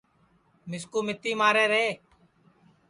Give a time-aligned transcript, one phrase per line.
[0.69, 1.85] مِسکُو متی مارے رے